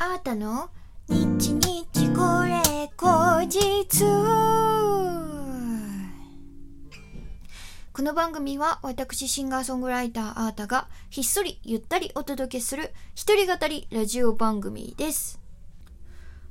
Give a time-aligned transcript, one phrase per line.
[0.00, 0.70] あーたの？
[1.08, 4.04] 日日これ後日
[7.92, 15.40] この番組は私シンガーソングライターあーたがひっそりゆったりお届けする一人語りラジオ番組です。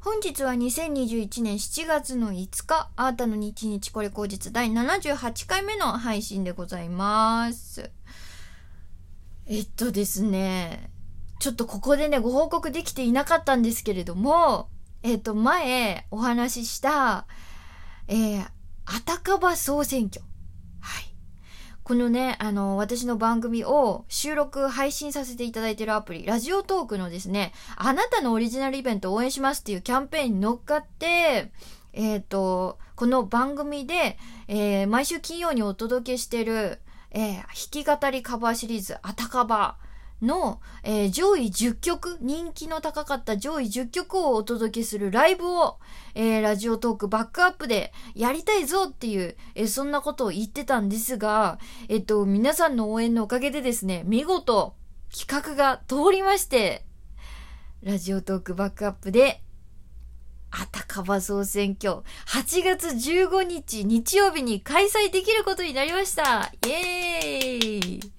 [0.00, 7.90] 本日は2021年7月の5日、あーたの日日これ後日第78回目の配信でございます。
[9.46, 10.93] えっとですね、
[11.40, 14.68] ちょっとここでね、ご報告できていなかったんですけれども、
[15.02, 17.26] えっと、前お話しした、
[18.08, 18.46] えー、
[18.86, 20.22] あたかば総選挙。
[20.80, 21.04] はい。
[21.82, 31.52] このね、あの、私の番組を収録、配信させていただいているアプリ、ラジオトークのですね、あなたのオリジナルイベント応援しますっていうキャンペーンに乗っかって、
[31.92, 39.76] えっ、と、この番組で、えー毎週金曜にお届けしている、えー弾き語りカバーシリーズ、あたかば
[40.22, 45.78] の、えー上位10曲、人気の高かった上位10曲をお届けするライブを、
[46.14, 54.74] えーラジオトークバックアップでやりたいぞっていう、えーそんなことを言ってたんですが、えっと、皆さんの応援のおかげでですね、見事、
[55.12, 56.84] 企画が通りまして、
[57.82, 59.42] ラジオトークバックアップで、
[60.50, 66.52] あたかば総選挙、8月15日日曜日に開催できることになりました。
[66.66, 68.12] イエーイ。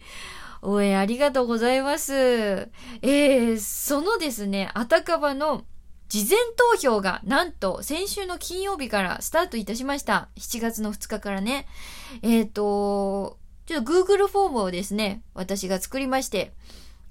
[0.66, 2.14] 応援ありがとうございます。
[2.14, 5.64] えー、そのですね、あたかばの
[6.10, 10.30] 事前投票がなんと先週の金曜日からスタートいたしました。
[10.38, 11.68] 7月の2日からね。
[12.22, 16.54] えっ、と、ちょっと Google フォームをですね、私が作りまして、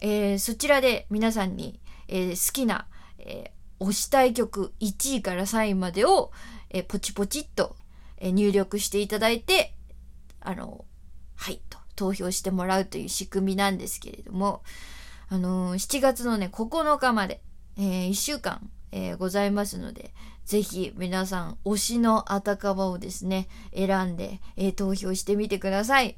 [0.00, 2.86] えーそちらで皆さんに、えー好きな、
[3.18, 6.30] えー推したい曲1位から3位までを、
[6.70, 7.76] えーポチポチっと、
[8.18, 9.74] えー入力していただいて、
[10.40, 10.84] あの、
[11.34, 11.60] はい、
[11.96, 14.62] 投票してもらうという仕組みなんですけれども、
[15.28, 17.40] あのー7月のね、9日まで、
[17.76, 20.12] え1週間、えーございますので、
[20.44, 26.16] ぜひ皆さん推しのあたかばをですね、選んで、えー投票してみてください。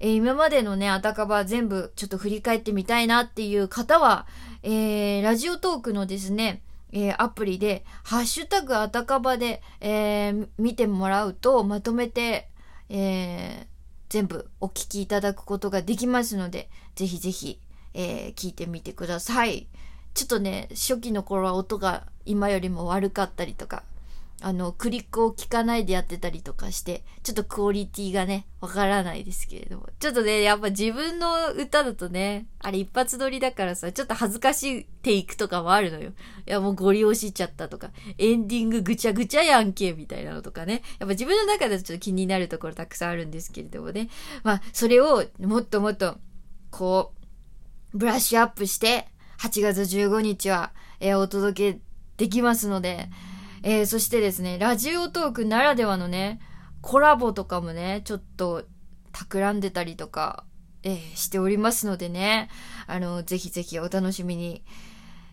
[0.00, 4.26] えー今までのね、あたかば全部ちょっと振り返ってみたいなっていう方は、
[4.62, 12.48] えーラジオトークのですね、えーアプリで、ハッシュタグあたかばで、えー見てもらうと、まとめて、
[12.88, 13.75] えー
[14.16, 17.60] 全部お聞きいただくことができますので、ぜひぜひ、
[17.92, 19.66] えー聞いてみてください。
[20.14, 23.82] ちょっとね、初期の頃は音が今よりも悪かったりとか、
[24.42, 29.88] あの、クリックを聞かないでやってたりとかして、ちょっとクオリティがね、わからないですけれども。
[29.98, 36.10] ちょっとね、やっぱ自分の歌だとね、あれ一発撮りだからさ、ちょっと恥ずかしいテイクとかもあるのよ。
[36.10, 36.12] い
[36.50, 40.82] や、もうゴリ押しちゃったとか、エンディングぐちゃぐちゃやんけ、みたいなのとかね。
[40.98, 44.10] やっぱ自分の中でちょっと気になるところたくさんあるんですけれどもね。
[44.42, 46.18] まあ、それをもっともっと、
[46.70, 47.14] こ
[47.94, 49.08] う、ブラッシュアップして、
[49.38, 51.80] 8月15日は、えーお届け
[52.16, 53.08] できますので、
[53.62, 56.40] えーそしてですね、ラジオトークならではのね、
[56.80, 58.64] コラボとかもね、ちょっと
[59.12, 60.44] 企んでたりとか、
[60.82, 62.48] えーしておりますのでね、
[62.86, 64.64] あの、ぜひぜひお楽しみに。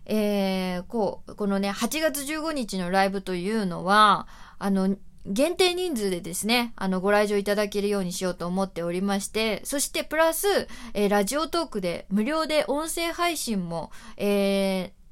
[0.05, 4.27] えーこう、このね、8月15日のライブというのは、
[4.59, 4.95] あの、
[5.25, 15.02] 限定人数でですね、あの、ご来場いただけるようにしようと思っておりまして、そしてプラス、えーラジオトークで無料で音声配信も、えー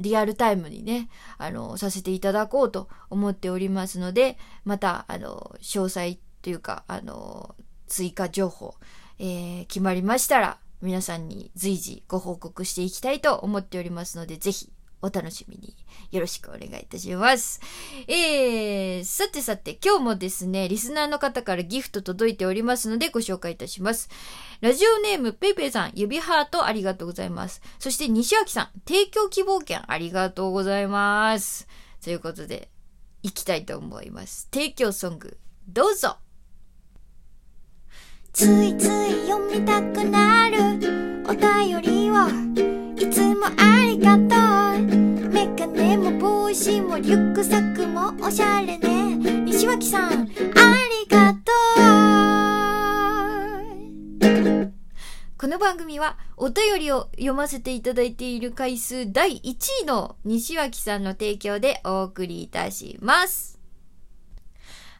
[0.00, 7.54] リアルタイムにね、あの、させていただこうと思っておりますので、また、あの、詳細というか、あの、
[7.86, 8.74] 追加情報、
[9.18, 14.72] えー決まりましたら、皆さんに随時ご報告していきたいと思っておりますので、ぜひ
[15.02, 15.74] お楽しみに
[16.10, 17.60] よろしくお願いいたします。
[18.06, 24.08] えー、さてさて、今日もですね、リスナーの方からギフト届いておりますのでご紹介いたします。
[24.60, 27.62] ラジオネームペイペイさん、指ハートありがとうございます。
[27.78, 31.66] そして西脇さん、提供希望券ありがとうございます。
[32.02, 32.70] ということで、
[33.22, 34.48] いきたいと思います。
[34.52, 35.38] 提供ソング、
[35.68, 36.16] どうぞ
[38.32, 40.56] ついつい読みたくなる
[41.26, 42.28] お便りを
[42.96, 44.69] いつもありがとう
[46.54, 49.14] 子もリュックサックもおしゃれね。
[49.44, 51.52] 西脇さんありがと
[54.66, 54.72] う。
[55.38, 63.60] この番組はお便りを読ませていただいている回数第1位の西脇さんの提供でお送りいたします。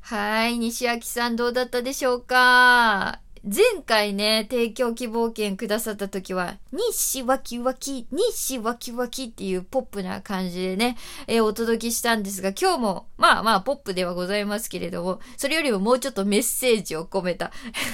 [0.03, 3.21] はい、西脇さんどうだったでしょうか？
[3.43, 17.51] 前回ね、提供希望券くださった時は、日誌ワキワキ、日誌ワキワキっていうポップな感じでね、えー、お届けしたんですが、今日も、まあまあ、ポップではございますけれども、それよりももうちょっとメッセージを込めた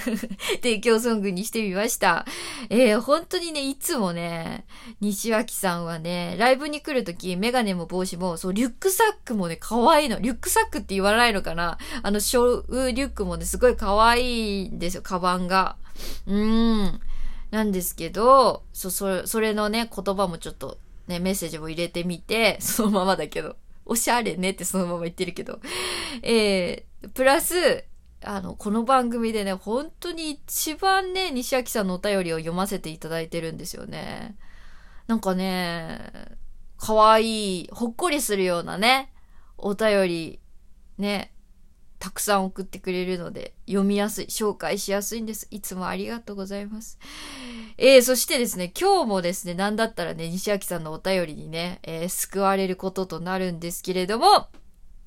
[0.62, 2.26] 提供ソングにしてみました。
[2.68, 4.66] えー、本当にね、いつもね、
[5.00, 10.18] 西脇さんはね、ライブに来るとき、メガネも帽子も、そう、リュックサックもね、可愛いの。
[10.18, 15.76] リュックサックって言わないのかなあの、ショーリュックもね、すごい可愛いんですよ、カバンが。
[16.26, 17.00] うーん。
[17.50, 25.60] なんですけど、そ、そ、それのね、言葉もちょっとね、メッセージも入れてみて、 そのままだけど、おしゃれねってそのまま言ってるけど、
[26.22, 27.84] えー、プラス、
[28.24, 34.36] あの、この番組でね、本当に一番ね、西脇さんのお便りを読ませていただいてるんですよね。
[35.06, 36.10] なんかね、
[36.78, 39.12] 可愛い、ほっこりするようなね、
[39.56, 40.40] お便り、
[40.98, 41.32] ね、
[42.06, 45.48] たくさん送ってくれるので、読みやすい、紹介しやすいんです。
[45.50, 47.00] いつもありがとうございます。
[47.78, 54.46] えー、そしてですね、今日もですね、なんだったらね、西脇さんのお便りにね、えー、救われることとなるんですけれども、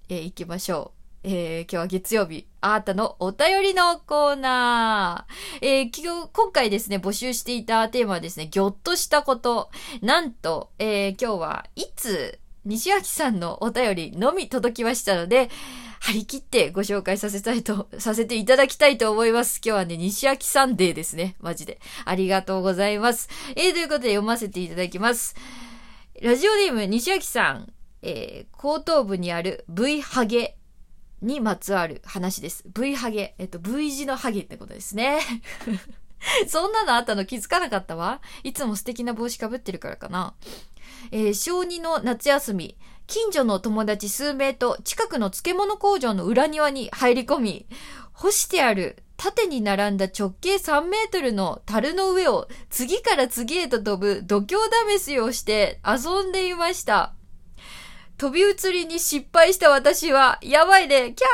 [0.09, 0.91] えー、行きましょ
[1.23, 1.29] う。
[1.29, 5.65] えー、今日は月曜日、あーたのお便りのコーナー。
[5.65, 9.69] えー、今日、今回ですね、募集していたテーマはですね、ぎょっとしたこと。
[10.01, 15.49] なんと、えー、今日はいつ、西脇さんのお便りのみ届きましたので、
[15.99, 19.59] 張り切ってご紹介させたいと、させていただきたいと思います。
[19.65, 21.35] 今日はね、西脇サンデーですね。
[21.39, 21.79] マジで。
[22.05, 23.27] ありがとうございます。
[23.55, 25.35] えー、ということで読ませていただきます。
[26.21, 27.73] ラジオネーム西脇さん、
[28.03, 30.55] えー、後頭部にある V ハゲ
[31.23, 32.63] にまつわる話です。
[32.71, 33.33] V ハゲ。
[33.39, 35.19] えっと、V 字のハゲってことですね。
[36.47, 38.21] そんなのあったの気づかなかったわ。
[38.43, 40.35] いつも素敵な帽子かぶってるからかな。
[41.11, 42.77] えー、小2の夏休み、
[43.07, 47.67] 近所の友達数名と近くの漬物工場の裏庭に入り込み、
[48.13, 57.13] 干してある縦に並んだ直径3メートルの樽の上を次から次へと飛ぶ度胸試しをして遊んでいました。
[58.19, 61.29] 飛び移りに失敗した私は、やばいね、キャー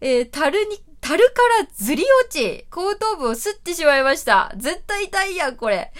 [0.00, 4.50] えー、樽に、樽からずり落ち、後頭部を擦ってしまいました。
[4.56, 5.92] 絶対痛いやん、これ。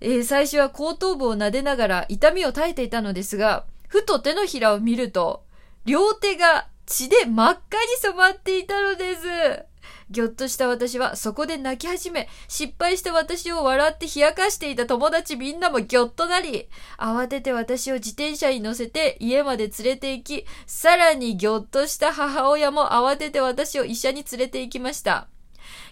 [0.00, 5.44] えー、最初は後頭部を撫でながら痛みを耐えていたのですが、ふと手のひらを見ると、
[5.84, 9.68] 両手が血で真っ赤に染まっていたのです。
[10.10, 16.68] ぎょっとした私はそこで泣き始め、失敗した私を笑って冷やかしていた友達みんなもぎょっとなり、
[16.98, 25.28] 慌てて私を自転車に乗せて家まで連れて行き、さらにぎょっとした母親も慌てて私を医者に連れて行きました。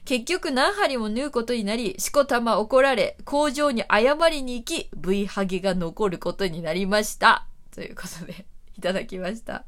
[0.06, 7.48] 結局何針も縫うことになり、しこたま怒られ、工場に謝りに行き、V ハゲが残ることになりました。
[7.74, 8.46] ということで、
[8.78, 9.64] いただきました。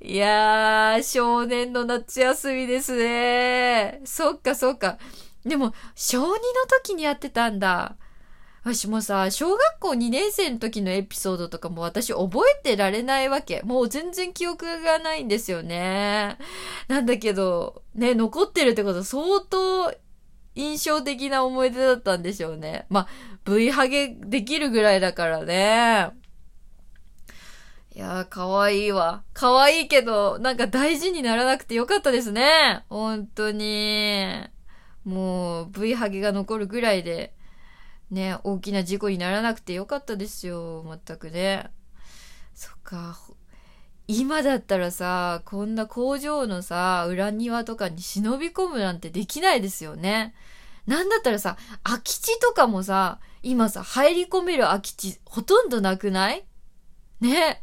[0.00, 4.00] いやー、少年の夏休みですね。
[4.04, 4.98] そっかそっか。
[5.44, 6.36] でも、小2の
[6.84, 7.96] 時にやってたんだ。
[8.64, 13.60] 私もさ、小学校2年生の時のエピソードとかも私覚えてられないわけ。
[13.62, 16.38] もう全然記憶がないんですよね。
[16.86, 19.92] なんだけど、ね、残ってるってことは相当
[20.54, 22.86] 印象的な思い出だったんでしょうね。
[22.88, 23.08] まあ、
[23.44, 26.10] V ハゲできるぐらいだからね。
[27.94, 29.24] いやー、かわいわ。
[29.34, 32.84] かわいいけど、なんか大事にならなくてよかったですね。
[32.88, 34.24] 本当に。
[35.04, 37.34] もう、V ハゲが残るぐらいで、
[38.12, 40.84] ね、大きな事故にならなくてよかったですよ。
[41.06, 41.70] 全くね。
[42.54, 43.18] そっか。
[44.06, 50.34] 今だったらさ、こんな工場のさ、裏庭とかに忍び込むなんてできないですよね。
[50.86, 56.44] なんだったらさ、空き地とかもさ、今さ、入り込める空き地ほとんどなくない？
[57.20, 57.62] ね。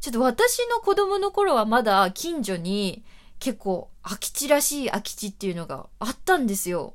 [0.00, 3.04] ちょっと私の子供の頃はまだ近所に
[3.40, 6.94] 結構空き地らしい空き地っていうのがあったんですよ。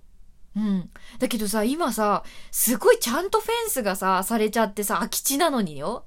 [0.57, 0.89] うん。
[1.19, 6.05] だけどさ、今さ、すごいちゃんとフェンスがさ、されちゃってさ、空き地なのによ。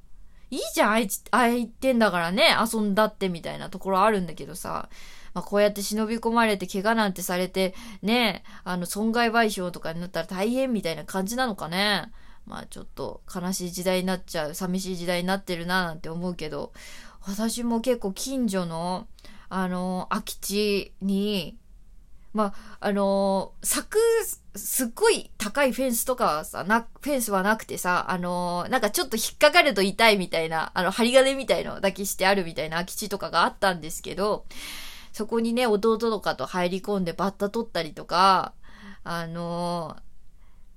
[0.50, 4.88] いいじゃん、空いてんだからね、遊んだってみたいなところあるんだけどさ、
[5.32, 12.10] まあ、こうやって忍び込まれて怪我なんてされて、ね、あの、損害賠償とかになったら大変みたいな感じなのかね。
[12.46, 16.72] まあちょっと悲しい時代になっちゃう、寂しい時代になってるななんて思うけど、
[17.24, 19.06] 私も結構近所の、
[19.48, 21.56] あの、空き地に、
[22.32, 23.98] まあ、あのー、柵、
[24.54, 34.46] すっごい高いフェンスとかはさ、な、フェンスはなくてさ、あのー、なんかちょっと引っかかると痛いみたいな、あの、針金みたいのだけしてあるみたいな空き地とかがあったんですけど、
[35.12, 38.54] そこにね、弟とかと入り込んでバッタ取ったりとか、
[39.02, 39.96] あの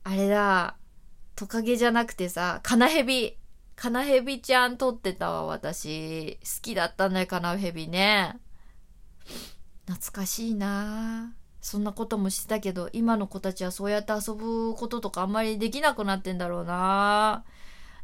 [0.05, 0.75] ー、あれだ、
[1.36, 3.38] トカゲじゃなくてさ、カナヘビ。
[3.75, 6.39] カナヘビちゃん撮ってたわ、私。
[6.43, 8.39] 好きだったね、カナヘビね。
[9.88, 17.46] 懐かしいなぁそんなこともしてたけど、今の子たちはそうやって遊ぶこととかあんまりできなくなってんだろうな。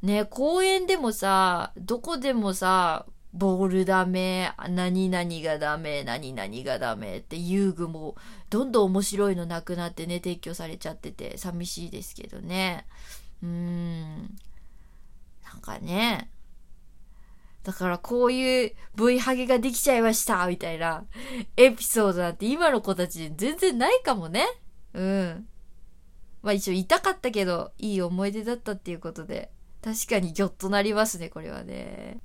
[0.02, 8.16] ね、公園でもさ、どこでもさ、ボールダメ、何々がダメ、何々がダメって遊具も
[8.50, 12.88] どんどん面白いのなくなってね、撤去されちゃってて寂しいですけどね。
[13.44, 14.38] うーん。
[15.44, 16.30] なんかね。
[17.70, 21.06] だからこういう V ハゲができちゃいましたみたいな
[21.56, 24.48] エピソードなんて今の子たち全然ないかもね。
[24.96, 25.48] うん。
[26.42, 29.52] まあ一応痛かったけど、いい思い出だったっていうことで、
[29.84, 32.18] 確かにギョッとなりますね、これはね。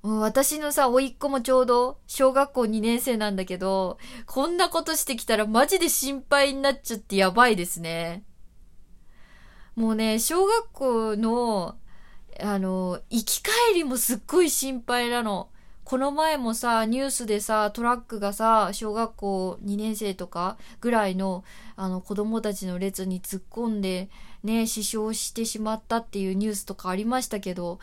[0.00, 8.24] もう私のさ、甥いっ子もちょうど小学校2年生なんだけど、こんなことしてきたらマジで心配になっちゃってやばいですね。
[9.74, 11.76] もうね、小学校の、
[12.40, 15.48] あの、行き帰りもすっごい心配なの。
[15.84, 21.44] この前もさ、ニュースでさ、トラックがさ、小学校2年生とかぐらいの、
[21.76, 24.10] あの、子供たちの列に突っ込んで、
[24.42, 27.78] ね、死傷してしまったっていうニュースとかありましたけど、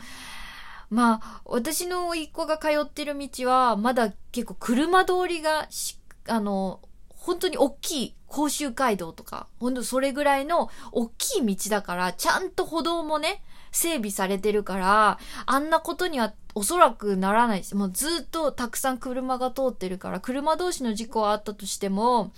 [0.90, 13.42] まあ、私の一個が通ってる道は、まだ結構車通りがしあの、本当に大きい甲州街道とか、本当それぐらいの大きい道だから、ちゃんと歩道もね、
[13.74, 22.32] 整備されてるから、あんなことにはおそらくならないし、もうずっとたくさん車が通ってるから、車同士の事故はあったとしても、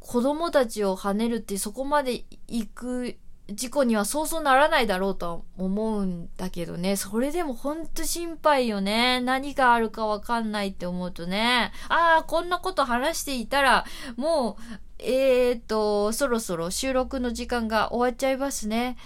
[0.00, 3.16] 子供たちを跳ねるってそこまで行く
[3.50, 6.96] 事故にはそうそうならないだろうと思うんだけどね。
[6.96, 9.20] それでもほんと心配よね。
[9.20, 11.72] 何があるかわかんないって思うとね。
[11.88, 13.84] ああ、こんなこと話していたら、
[14.16, 18.96] もう、えーと、そろそろ収録の時間が終わっちゃいますね。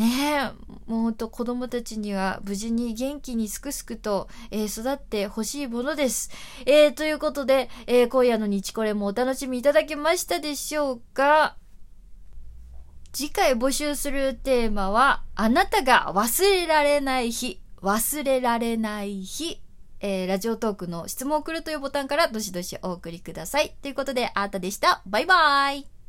[0.00, 0.44] ねえ、
[0.90, 6.30] もうほんと子供たちには無事に元気にすくすくと、えー、育ってほしいものです。
[6.64, 11.58] えー、ということで、えー、今夜の日これもお楽しみいただけましたでしょうか
[13.12, 19.60] 次回募集するテーマは、あなたが忘れられない日、忘れられない日。
[20.00, 23.76] えー、ラジオトークの質問を送るというボタンからどしどしお送りください。
[23.82, 25.02] ということで、あーたでした。
[25.04, 25.99] バイバーイ。